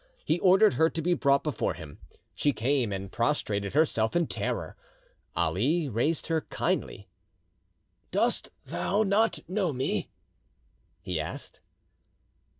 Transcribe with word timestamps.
He 0.25 0.39
ordered 0.39 0.73
her 0.73 0.89
to 0.89 0.99
be 0.99 1.13
brought 1.13 1.43
before 1.43 1.75
him. 1.75 1.99
She 2.33 2.53
came 2.53 2.91
and 2.91 3.11
prostrated 3.11 3.73
herself 3.75 4.15
in 4.15 4.25
terror. 4.25 4.75
Ali 5.35 5.87
raised 5.89 6.25
her 6.25 6.41
kindly. 6.49 7.07
"Dost 8.09 8.49
thou 8.65 9.03
not 9.03 9.47
know 9.47 9.71
me?" 9.71 10.09
he 11.03 11.19
asked. 11.19 11.61